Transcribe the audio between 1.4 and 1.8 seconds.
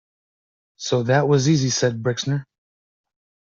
easy,